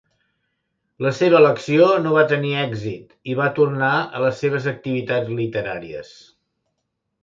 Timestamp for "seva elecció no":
1.17-2.15